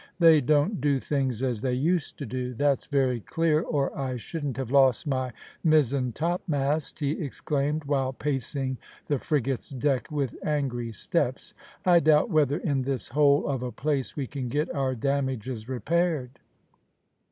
[0.17, 4.57] "They don't do things as they used to do, that's very clear, or I shouldn't
[4.57, 5.31] have lost my
[5.63, 11.53] mizen topmast!" he exclaimed, while pacing the frigate's deck with angry steps;
[11.85, 16.39] "I doubt whether in this hole of a place we can get our damages repaired."